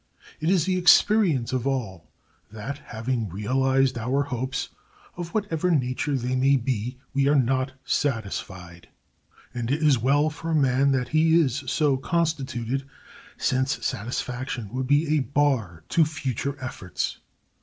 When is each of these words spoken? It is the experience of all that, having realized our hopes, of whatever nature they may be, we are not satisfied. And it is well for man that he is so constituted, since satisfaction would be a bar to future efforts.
It 0.39 0.49
is 0.49 0.65
the 0.65 0.79
experience 0.79 1.53
of 1.53 1.67
all 1.67 2.07
that, 2.51 2.79
having 2.85 3.29
realized 3.29 3.99
our 3.99 4.23
hopes, 4.23 4.69
of 5.15 5.31
whatever 5.31 5.69
nature 5.69 6.15
they 6.15 6.35
may 6.35 6.55
be, 6.55 6.97
we 7.13 7.27
are 7.27 7.35
not 7.37 7.73
satisfied. 7.85 8.89
And 9.53 9.69
it 9.69 9.83
is 9.83 9.99
well 9.99 10.31
for 10.31 10.55
man 10.55 10.91
that 10.93 11.09
he 11.09 11.39
is 11.39 11.63
so 11.67 11.97
constituted, 11.97 12.87
since 13.37 13.85
satisfaction 13.85 14.73
would 14.73 14.87
be 14.87 15.07
a 15.07 15.19
bar 15.19 15.83
to 15.89 16.03
future 16.03 16.57
efforts. 16.59 17.19